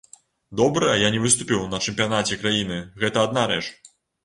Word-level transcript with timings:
Добра, 0.61 0.87
я 1.03 1.11
не 1.15 1.19
выступіў 1.25 1.61
на 1.75 1.81
чэмпіянаце 1.85 2.39
краіны, 2.47 2.83
гэта 3.05 3.17
адна 3.29 3.47
рэч. 3.55 3.63